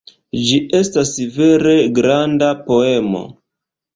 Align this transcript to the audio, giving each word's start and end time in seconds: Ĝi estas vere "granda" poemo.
Ĝi 0.45 0.55
estas 0.77 1.11
vere 1.35 1.75
"granda" 1.99 2.49
poemo. 2.71 3.21